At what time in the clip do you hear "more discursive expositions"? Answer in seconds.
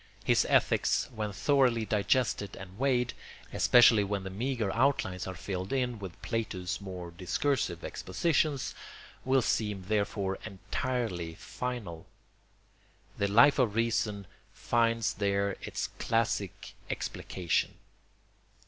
6.81-8.73